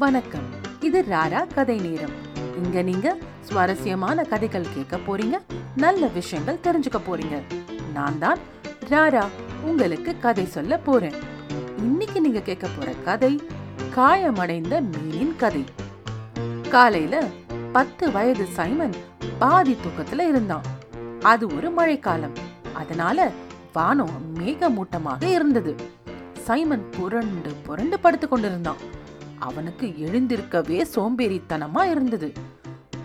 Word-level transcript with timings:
வணக்கம். 0.00 0.42
இது 0.80 1.04
ராரா 1.10 1.54
கதை 1.54 1.78
நேரம். 1.78 2.10
இங்க 2.62 2.82
நீங்க 2.82 3.16
சுவாரஸ்யமான 3.40 4.22
கதைகள் 4.22 4.66
கேட்க 4.74 4.96
போறீங்க 4.96 5.38
நல்ல 5.76 6.06
விஷயங்கள் 6.06 6.58
தெரிஞ்சுக்க 6.62 7.00
போறீங்க. 7.08 7.42
நான் 7.92 8.18
தான் 8.18 8.38
ராரா 8.90 9.24
உங்களுக்கு 9.62 10.18
கதை 10.18 10.46
சொல்ல 10.46 10.78
போறேன். 10.78 11.12
இன்னைக்கு 11.78 12.20
நீங்க 12.20 12.40
கேட்க 12.40 12.68
போற 12.78 12.92
கதை 13.04 13.40
காயமடைந்த 13.94 14.80
மீனின் 14.80 15.36
கதை. 15.36 15.64
காலையில 16.70 17.24
பத்து 17.72 18.12
வயது 18.12 18.46
சைமன் 18.46 18.94
பாதி 19.38 19.76
தூக்கத்துல 19.84 20.28
இருந்தான். 20.28 20.62
அது 21.22 21.46
ஒரு 21.56 21.70
மழைக்காலம். 21.70 22.36
அதனால 22.72 23.30
வானம் 23.72 24.36
மேகமூட்டமாக 24.38 25.22
இருந்தது. 25.22 25.76
சைமன் 26.38 26.90
புரண்டு 26.90 27.54
புரண்டு 27.62 27.98
படுத்து 27.98 28.28
கொண்டிருந்தான். 28.28 28.98
அவனுக்கு 29.40 29.86
எழுந்திருக்கவே 29.86 30.84
சோம்பேறித்தனமா 30.94 31.90
இருந்தது. 31.90 32.32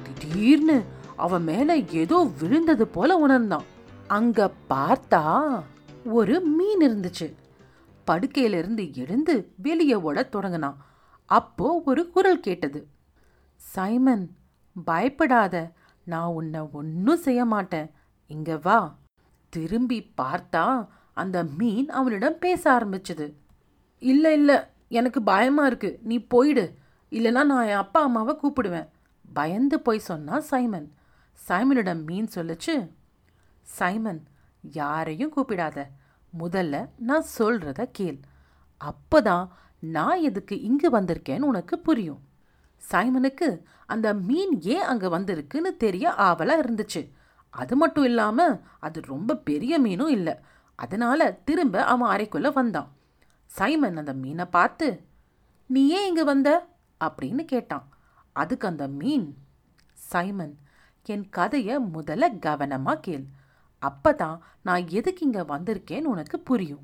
திடீர்னு 0.03 0.83
அவன் 1.15 1.43
மேல 1.43 1.77
ஏதோ 1.77 2.31
விழுந்தது 2.39 2.87
போல 2.87 3.17
உணர்ந்தான். 3.17 3.63
அங்க 4.07 4.53
பார்த்தா 4.69 5.63
ஒரு 6.05 6.39
மீன் 6.39 6.79
இருந்துச்சு. 6.79 7.33
படுக்கையிலிருந்து 8.07 8.93
எழுந்து 8.93 9.53
வெளியே 9.55 9.95
ஓட 9.95 10.23
தொடங்கினான். 10.23 10.85
அப்போ 11.25 11.81
ஒரு 11.85 12.09
குரல் 12.09 12.39
கேட்டது. 12.39 12.87
சைமன் 13.55 14.35
பயப்படாத. 14.85 15.71
நான் 16.03 16.29
உன்னை 16.29 16.61
ஒன்றும் 16.71 17.17
செய்ய 17.17 17.45
மாட்டேன். 17.45 17.91
இங்க 18.27 18.57
வா. 18.57 18.97
திரும்பி 19.49 20.11
பார்த்தா 20.21 20.87
அந்த 21.13 21.43
மீன் 21.43 21.89
அவனிடம் 21.89 22.39
பேச 22.39 22.71
ஆரம்பிச்சது. 22.71 23.33
இல்லை 23.99 24.33
இல்லை. 24.33 24.59
எனக்கு 24.87 25.21
பயமா 25.21 25.65
இருக்கு. 25.65 25.99
நீ 26.03 26.17
போயிடு. 26.17 26.77
இல்லைனா 27.09 27.43
நான் 27.43 27.65
என் 27.65 27.75
அப்பா 27.75 28.01
அம்மாவை 28.01 28.37
கூப்பிடுவேன். 28.43 28.87
பயந்து 29.33 29.79
போய் 29.79 29.99
சொன்னான் 29.99 30.41
சைமன். 30.41 30.93
சைமனிடம் 31.47 32.05
மீன் 32.05 32.29
சொல்லுச்சு. 32.35 32.89
சைமன் 33.61 34.23
யாரையும் 34.61 35.33
கூப்பிடாத. 35.35 35.85
முதல்ல 36.39 36.89
நான் 36.97 37.23
சொல்கிறத 37.37 37.89
கேள். 37.91 38.19
அப்போதான் 38.85 39.47
நான் 39.79 40.19
எதுக்கு 40.19 40.61
இங்கு 40.61 40.89
வந்திருக்கேன்னு 40.89 41.41
உனக்கு 41.41 41.79
புரியும். 41.79 42.19
சைமனுக்கு 42.91 43.61
அந்த 43.85 44.13
மீன் 44.13 44.61
ஏன் 44.61 44.81
அங்கே 44.81 45.07
வந்திருக்குன்னு 45.07 45.77
தெரிய 45.77 46.13
ஆவலாக 46.13 46.61
இருந்துச்சு. 46.61 47.11
அது 47.49 47.75
மட்டும் 47.75 48.03
இல்லாமல் 48.03 48.59
அது 48.79 49.01
ரொம்ப 49.01 49.35
பெரிய 49.35 49.81
மீனும் 49.81 50.07
இல்லை. 50.07 50.35
அதனால 50.75 51.31
திரும்ப 51.31 51.83
அவன் 51.83 52.17
அறைக்குள்ளே 52.17 52.53
வந்தான். 52.53 52.91
சைமன் 53.57 53.97
அந்த 53.97 54.13
மீனை 54.13 54.45
பார்த்து 54.45 54.87
நீ 55.69 55.81
ஏன் 55.87 56.07
இங்கே 56.07 56.23
வந்த? 56.23 56.49
அப்படின்னு 57.03 57.43
கேட்டான். 57.45 57.87
அதுக்கு 58.33 58.67
அந்த 58.67 58.87
மீன் 58.87 59.27
சைமன் 59.93 60.55
என் 61.05 61.25
கதையை 61.29 61.75
முதல்ல 61.93 62.39
கவனமாக 62.39 62.99
கேள். 62.99 63.25
அப்பதான் 63.81 64.37
நான் 64.61 64.83
எதுக்கு 64.89 65.25
இங்கே 65.25 65.39
வந்திருக்கேன்னு 65.39 66.11
உனக்கு 66.13 66.39
புரியும். 66.39 66.83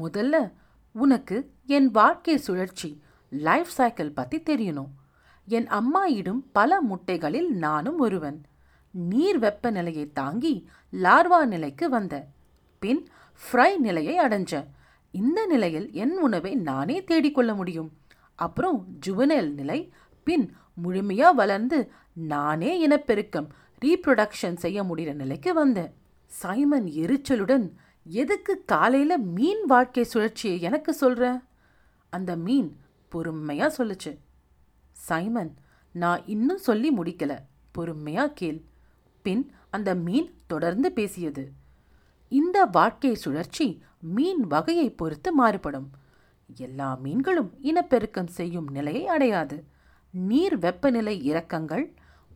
முதல்ல 0.00 0.36
உனக்கு 0.94 1.36
என் 1.66 1.90
வாழ்க்கை 1.90 2.36
சுழற்சி 2.36 2.90
லைஃப் 3.30 3.72
சைக்கிள் 3.78 4.16
பற்றி 4.18 4.38
தெரியணும். 4.40 4.92
என் 5.48 5.68
அம்மா 5.80 6.06
இடும் 6.20 6.42
பல 6.52 6.78
முட்டைகளில் 6.82 7.48
நானும் 7.48 7.98
ஒருவன். 7.98 8.38
நீர் 8.90 9.38
வெப்பநிலையை 9.38 10.06
தாங்கி 10.12 10.54
லார்வா 10.92 11.40
நிலைக்கு 11.44 11.88
வந்த. 11.88 12.14
பின் 12.78 13.02
ஃப்ரை 13.42 13.70
நிலையை 13.76 14.16
அடைஞ்ச. 14.18 14.52
இந்த 15.16 15.46
நிலையில் 15.46 15.92
என் 15.92 16.18
உணவை 16.18 16.54
நானே 16.54 16.96
தேடிக்கொள்ள 17.02 17.54
முடியும். 17.54 17.90
அப்புறம் 18.34 18.86
ஜுவனல் 19.00 19.52
நிலை. 19.52 19.92
பின் 20.22 20.44
முழுமையாக 20.74 21.32
வளர்ந்து 21.32 21.78
நானே 22.12 22.70
இனப்பெருக்கம் 22.78 23.48
ரீப்ரொடக்ஷன் 23.84 24.56
செய்ய 24.56 24.82
முடிகிற 24.82 25.12
நிலைக்கு 25.12 25.54
வந்தேன். 25.54 25.92
சைமன் 26.26 26.84
எரிச்சலுடன் 26.84 27.72
எதுக்கு 28.04 28.62
காலையில் 28.66 29.18
மீன் 29.18 29.64
வாழ்க்கை 29.66 30.06
சுழற்சியை 30.12 30.60
எனக்கு 30.60 30.92
சொல்கிற 30.94 31.40
அந்த 32.10 32.36
மீன் 32.36 32.76
பொறுமையாக 33.08 33.84
சொல்லுச்சு. 33.84 34.18
சைமன் 34.92 35.54
நான் 35.92 36.26
இன்னும் 36.26 36.58
சொல்லி 36.58 36.90
முடிக்கல. 36.96 37.38
பொறுமையாக 37.72 38.32
கேள். 38.32 38.60
பின் 39.22 39.52
அந்த 39.70 39.94
மீன் 39.94 40.28
தொடர்ந்து 40.46 40.92
பேசியது. 40.92 41.52
இந்த 42.28 42.64
வாழ்க்கை 42.64 43.14
சுழற்சி 43.14 43.66
மீன் 44.14 44.42
வகையை 44.46 44.90
பொறுத்து 44.90 45.32
மாறுபடும். 45.32 45.88
எல்லா 46.56 46.88
மீன்களும் 46.94 47.50
இனப்பெருக்கம் 47.62 48.26
செய்யும் 48.26 48.68
நிலையை 48.70 49.06
அடையாது. 49.06 49.56
நீர் 50.10 50.58
வெப்பநிலை 50.58 51.14
இறக்கங்கள் 51.32 51.84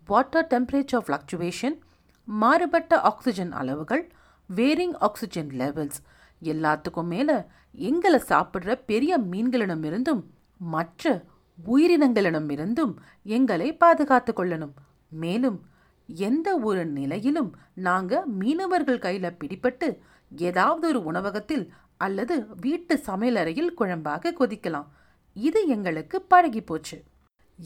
வாட்டர் 0.07 0.47
டெம்பரேச்சர் 0.51 1.05
ஃப்ளக்சுவேஷன் 1.07 1.77
மாறுபட்ட 2.25 3.01
ஆக்சிஜன் 3.01 3.53
அளவுகள் 3.53 4.13
வேரிங் 4.55 4.97
ஆக்சிஜன் 4.99 5.49
லெவல்ஸ் 5.49 5.99
எல்லாத்துக்கும் 6.43 7.11
மேலே 7.13 7.37
எங்களை 7.73 8.21
சாப்பிட்ற 8.29 8.81
பெரிய 8.87 9.19
மீன்களிடமிருந்தும் 9.21 10.23
மற்ற 10.57 11.25
உயிரினங்களிடமிருந்தும் 11.67 12.95
எங்களை 13.23 13.77
பாதுகாத்து 13.77 14.33
கொள்ளணும். 14.33 14.75
மேலும் 15.09 15.59
எந்த 16.07 16.57
ஒரு 16.57 16.87
நிலையிலும் 16.87 17.51
நாங்கள் 17.75 18.27
மீனவர்கள் 18.27 18.99
கையில் 18.99 19.37
பிடிபட்டு 19.41 19.89
ஏதாவது 20.37 20.89
ஒரு 20.89 21.05
உணவகத்தில் 21.05 21.73
அல்லது 21.97 22.47
வீட்டு 22.57 22.97
சமையலறையில் 22.97 23.75
குழம்பாக 23.79 24.33
கொதிக்கலாம். 24.39 24.87
இது 25.35 25.67
எங்களுக்கு 25.67 26.23
பழகி 26.23 26.61
போச்சு. 26.61 27.03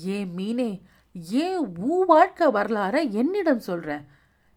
ஏ 0.06 0.24
மீனே 0.24 0.82
ஏன் 1.30 1.66
ஊ 1.66 2.00
வாழ்க்கை 2.06 2.46
வரலாற 2.48 3.10
என்னிடம் 3.10 3.60
சொல்ற? 3.66 4.04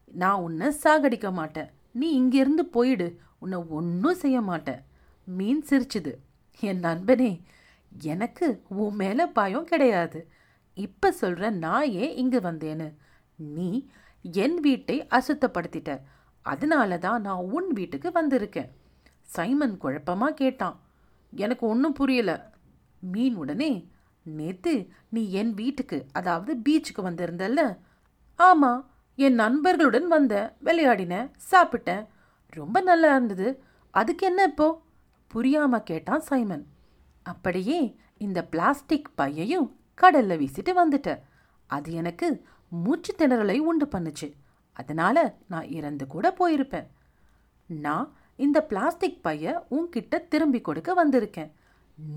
நான் 0.06 0.40
உன்னை 0.40 0.67
சாகடிக்க 0.84 1.31
மாட்டேன். 1.31 1.69
நீ 1.91 2.12
இங்கிருந்து 2.12 2.66
போயிடு. 2.66 3.19
உன்னை 3.40 3.63
ஒன்றும் 3.69 4.16
செய்ய 4.16 4.41
மாட்டேன். 4.41 4.84
மீன் 5.23 5.66
சிரிச்சுது. 5.69 6.13
என் 6.59 6.79
நண்பனே 6.79 7.41
எனக்கு 8.01 8.62
உன் 8.67 8.96
மேலே 8.96 9.25
பயம் 9.25 9.63
கிடையாது. 9.63 10.28
இப்போ 10.73 11.12
சொல்கிற 11.12 11.50
நான் 11.50 11.91
ஏன் 11.91 12.16
இங்கு 12.16 12.40
வந்தேன்னு? 12.40 12.94
நீ 13.35 13.88
என் 14.22 14.59
வீட்டை 14.59 15.07
அசுத்தப்படுத்திட்ட. 15.09 16.01
அதனால 16.53 16.97
தான் 16.97 17.22
நான் 17.22 17.47
உன் 17.58 17.69
வீட்டுக்கு 17.74 18.09
வந்திருக்கேன். 18.09 18.69
சைமன் 19.35 19.78
குழப்பமாக 19.78 20.34
கேட்டான். 20.34 20.78
எனக்கு 21.34 21.63
ஒன்றும் 21.68 21.97
புரியல. 22.00 22.31
மீன் 23.13 23.35
உடனே 23.35 23.72
நேத்து 24.25 24.74
நீ 25.09 25.22
என் 25.31 25.53
வீட்டுக்கு 25.53 25.97
அதாவது 26.12 26.52
பீச்சுக்கு 26.66 27.02
வந்திருந்தல்ல? 27.02 27.62
ஆமாம் 28.40 28.81
என் 29.18 29.38
நண்பர்களுடன் 29.44 30.08
வந்த 30.08 30.34
விளையாடினேன் 30.63 31.30
சாப்பிட்டேன். 31.52 32.03
ரொம்ப 32.53 32.78
நல்லா 32.81 33.09
இருந்தது. 33.16 33.47
அதுக்கு 33.94 34.25
என்ன 34.28 34.41
இப்போ? 34.44 34.68
புரியாமல் 35.31 35.88
கேட்டான் 35.90 36.25
சைமன். 36.29 36.66
அப்படியே 37.24 37.79
இந்த 38.25 38.40
பிளாஸ்டிக் 38.44 39.09
பையையும் 39.16 39.68
கடலில் 39.94 40.40
வீசிட்டு 40.41 40.72
வந்துட்ட 40.81 41.09
அது 41.69 41.90
எனக்கு 41.94 42.28
மூச்சு 42.84 43.12
திணறலை 43.18 43.58
உண்டு 43.69 43.85
பண்ணுச்சு. 43.85 44.28
அதனால 44.82 45.18
நான் 45.48 45.68
இறந்து 45.78 46.06
கூட 46.08 46.26
போயிருப்பேன். 46.40 46.88
நான் 47.68 48.08
இந்த 48.36 48.58
பிளாஸ்டிக் 48.72 49.24
பைய 49.24 49.66
உன்கிட்ட 49.72 50.16
திரும்பி 50.28 50.60
கொடுக்க 50.62 50.92
வந்திருக்கேன். 51.00 51.52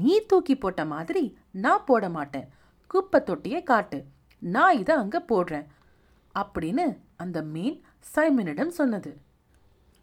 நீ 0.01 0.15
தூக்கி 0.27 0.55
போட்ட 0.57 0.83
மாதிரி 0.85 1.23
நான் 1.65 1.87
போட 1.87 2.09
மாட்டேன். 2.09 2.49
குப்பை 2.91 3.21
தொட்டியை 3.23 3.61
காட்டு. 3.63 3.99
நான் 4.39 4.79
இதை 4.79 4.95
அங்கே 4.97 5.21
போடுறேன். 5.33 5.67
அப்படின்னு 6.35 6.85
அந்த 7.17 7.39
மீன் 7.55 7.79
சைமனிடம் 8.15 8.77
சொன்னது. 8.81 9.13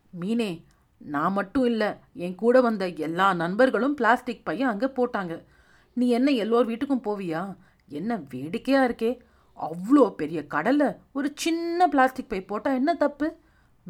மீனே 0.09 0.51
நான் 0.97 1.38
மட்டும் 1.39 1.66
இல்லை 1.66 1.89
என் 2.25 2.35
கூட 2.35 2.62
வந்த 2.62 2.85
எல்லா 3.07 3.28
நண்பர்களும் 3.34 3.94
பிளாஸ்டிக் 3.94 4.45
பையன் 4.45 4.69
அங்கே 4.69 4.89
போட்டாங்க. 5.00 5.35
நீ 5.94 6.06
என்ன 6.10 6.30
எல்லோர் 6.44 6.69
வீட்டுக்கும் 6.69 7.06
போவியா? 7.07 7.42
என்ன 7.88 8.15
வேடிக்கையாக 8.30 8.88
இருக்கே? 8.89 9.12
அவ்வளோ 9.65 10.04
பெரிய 10.19 10.39
கடலில் 10.54 10.98
ஒரு 11.18 11.30
சின்ன 11.36 11.88
பிளாஸ்டிக் 11.88 12.30
பை 12.30 12.39
போட்டால் 12.42 12.74
என்ன 12.74 12.92
தப்பு? 12.94 13.27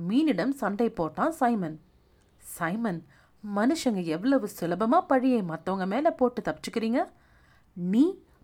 மீனிடம் 0.10 0.54
சண்டை 0.62 0.88
போட்டான் 0.90 1.34
சைமன். 1.42 1.78
சைமன் 2.44 3.00
மனுஷங்க 3.44 4.02
எவ்வளவு 4.16 4.48
சுலபமாக 4.48 5.06
பழியை 5.06 5.42
மற்றவங்க 5.42 5.86
மேலே 5.88 6.10
போட்டு 6.10 6.42
தப்பிச்சுக்கிறீங்க? 6.42 7.02
நீ 7.74 8.04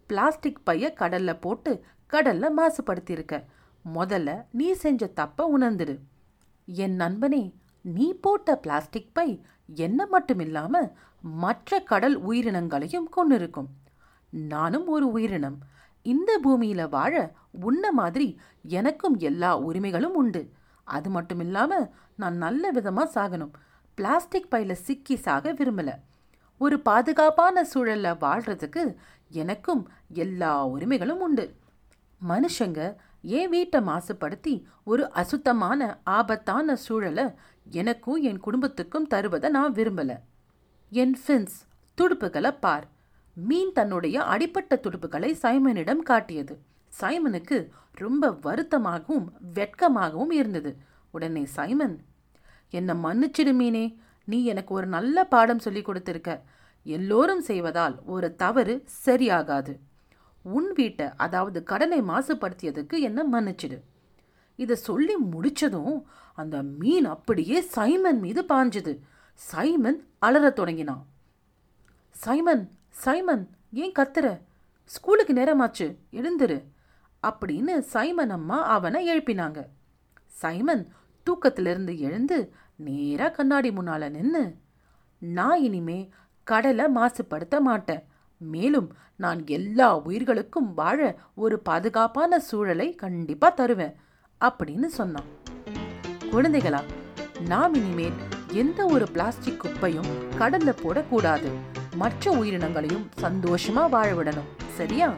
பிளாஸ்டிக் 0.10 0.64
பைய 0.64 0.94
கடலில் 0.94 1.42
போட்டு 1.46 1.72
கடலில் 2.14 2.58
மாசுபடுத்தியிருக்க. 2.58 3.36
முதல்ல 3.86 4.30
நீ 4.52 4.68
செஞ்ச 4.84 5.12
தப்பை 5.16 5.46
உணர்ந்துடு 5.56 5.96
என் 6.66 6.96
நண்பனே 6.96 7.44
நீ 7.82 8.06
போட்ட 8.26 8.56
பிளாஸ்டிக் 8.56 9.14
பை 9.14 9.28
என்ன 9.86 10.06
மட்டும் 10.06 10.40
இல்லாமல் 10.40 10.90
மற்ற 11.44 11.80
கடல் 11.92 12.18
உயிரினங்களையும் 12.26 13.10
கொண்டிருக்கும் 13.10 13.70
நானும் 14.30 14.88
ஒரு 14.88 15.06
உயிரினம். 15.12 15.58
இந்த 16.04 16.40
பூமியில 16.44 16.90
வாழ 16.90 17.34
உன்ன 17.52 17.92
மாதிரி 17.92 18.40
எனக்கும் 18.64 19.18
எல்லா 19.18 19.58
உரிமைகளும் 19.58 20.16
உண்டு. 20.16 20.52
அது 20.84 21.10
மட்டும் 21.10 21.40
இல்லாம 21.40 21.92
நான் 22.16 22.36
நல்ல 22.36 22.72
விதமா 22.72 23.04
சாகணும். 23.16 23.52
பிளாஸ்டிக் 23.96 24.48
பையில 24.52 24.72
சிக்கி 24.72 25.16
சாக 25.16 25.54
விரும்பல. 25.54 25.92
ஒரு 26.58 26.80
பாதுகாப்பான 26.80 27.68
சூழல்ல 27.74 28.18
வாழ்றதுக்கு 28.22 28.96
எனக்கும் 29.30 29.90
எல்லா 30.14 30.68
உரிமைகளும் 30.68 31.20
உண்டு. 31.20 31.56
மனுஷங்க 32.30 32.96
என் 33.22 33.50
வீட்டை 33.50 33.82
மாசுபடுத்தி 33.82 34.64
ஒரு 34.84 35.12
அசுத்தமான 35.12 36.00
ஆபத்தான 36.04 36.76
சூழலை 36.76 37.26
எனக்கும் 37.72 38.22
என் 38.22 38.40
குடும்பத்துக்கும் 38.40 39.08
தருவதை 39.08 39.50
நான் 39.50 39.74
விரும்பல. 39.74 40.20
என் 40.90 41.18
ஃபின்ஸ் 41.28 41.58
துடுப்புகளை 42.02 42.58
பார். 42.60 42.88
மீன் 43.34 43.72
தன்னுடைய 43.72 44.24
அடிப்பட்ட 44.24 44.80
துடுப்புகளை 44.84 45.32
சைமனிடம் 45.42 46.00
காட்டியது. 46.00 46.60
சைமனுக்கு 47.00 47.70
ரொம்ப 47.92 48.30
வருத்தமாகவும் 48.30 49.26
வெட்கமாகவும் 49.54 50.32
இருந்தது. 50.32 50.78
உடனே 51.12 51.46
சைமன் 51.46 52.02
என்னை 52.70 52.96
மன்னிச்சிடு 52.96 53.54
மீனே 53.54 53.98
நீ 54.26 54.46
எனக்கு 54.46 54.74
ஒரு 54.74 54.88
நல்ல 54.88 55.24
பாடம் 55.24 55.60
சொல்லி 55.60 55.82
கொடுத்திருக்க. 55.82 56.42
எல்லோரும் 56.84 57.42
செய்வதால் 57.42 58.00
ஒரு 58.06 58.36
தவறு 58.36 58.86
சரியாகாது. 59.06 59.78
உன் 60.42 60.74
வீட்டை 60.74 61.10
அதாவது 61.18 61.64
கடனை 61.64 62.02
மாசுபடுத்தியதுக்கு 62.02 63.00
என்ன 63.00 63.26
மன்னிச்சிடு. 63.32 63.80
இதை 64.56 64.76
சொல்லி 64.76 65.16
முடிச்சதும் 65.32 66.04
அந்த 66.36 66.64
மீன் 66.64 67.06
அப்படியே 67.06 67.62
சைமன் 67.62 68.20
மீது 68.20 68.44
பாஞ்சுது. 68.44 69.00
சைமன் 69.34 70.08
அலறத் 70.22 70.56
தொடங்கினான். 70.56 71.06
சைமன் 72.12 72.72
சைமன் 72.94 73.50
ஏன் 73.72 73.92
கத்துற? 74.00 74.42
ஸ்கூலுக்கு 74.86 75.34
நேரமாச்சு 75.34 75.96
எழுந்துரு. 76.12 76.64
அப்படின்னு 77.28 77.80
சைமன் 77.80 78.30
அம்மா 78.30 78.64
அவனை 78.64 79.18
எழுப்பினாங்க. 79.18 79.66
சைமன் 80.28 80.88
தூக்கத்திலிருந்து 81.24 82.00
எழுந்து 82.00 82.54
நேராக 82.76 83.32
கண்ணாடி 83.32 83.70
முன்னால 83.70 84.10
நின்று 84.10 84.56
நான் 85.18 85.60
இனிமே 85.60 86.10
கடலை 86.44 86.86
மாசுபடுத்த 86.96 87.60
மாட்டேன். 87.60 88.04
மேலும் 88.38 88.94
நான் 89.16 89.48
எல்லா 89.48 90.00
உயிர்களுக்கும் 90.00 90.74
வாழ 90.74 91.18
ஒரு 91.36 91.60
பாதுகாப்பான 91.60 92.40
சூழலை 92.40 92.96
கண்டிப்பா 92.96 93.50
தருவேன் 93.50 93.96
அப்படின்னு 94.46 94.86
சொன்னான். 94.86 95.30
குழந்தைகளா 96.20 96.84
நாம் 97.48 97.74
இனிமேல் 97.74 98.14
எந்த 98.52 98.86
ஒரு 98.86 99.08
பிளாஸ்டிக் 99.08 99.60
குப்பையும் 99.60 100.32
கடல்ல 100.40 100.76
போடக்கூடாது. 100.84 101.73
மற்ற 101.96 102.32
உயிரினங்களையும் 102.32 103.06
சந்தோஷமா 103.22 103.90
வாழ 103.90 104.12
விடணும் 104.12 104.50
சரியா? 104.76 105.14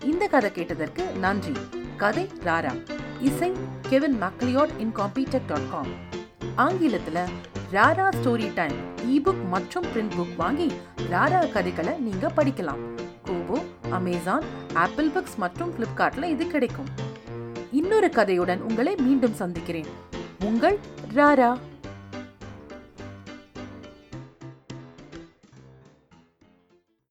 இந்த 0.00 0.26
கதை 0.26 0.52
கேட்டதற்கு 0.52 1.04
நன்றி. 1.04 1.52
கதை 1.96 2.30
ராரா. 2.44 2.72
இசை 3.20 3.52
Kevin 3.88 4.22
MacLeod 4.22 4.78
incompetech 4.96 5.46
dot 5.46 5.70
com. 5.70 5.92
ஆங்கிலத்துல 6.56 7.18
ராரா 7.72 8.08
ஸ்டோரி 8.22 8.50
டைம் 8.54 8.76
இபுக் 9.18 9.44
மற்றும் 9.48 9.84
பிரிண்ட் 9.94 10.12
புக் 10.18 10.36
வாங்கி 10.36 10.72
ராரா 11.10 11.52
கதைகளை 11.52 11.92
நீங்க 11.98 12.32
படிக்கலாம். 12.36 12.82
கோபோ 13.24 13.62
அமேசான் 13.90 14.42
ஆப்பிள் 14.74 15.08
புக்ஸ் 15.08 15.36
மற்றும் 15.36 15.72
பிளிப்கார்ட்ல 15.78 16.24
இது 16.24 16.46
கிடைக்கும். 16.46 16.86
இன்னொரு 17.70 18.06
கதையுடன் 18.06 18.58
உங்களை 18.58 18.94
மீண்டும் 18.94 19.34
சந்திக்கிறேன். 19.34 19.86
உங்கள் 20.44 20.78
ராரா. 21.14 21.58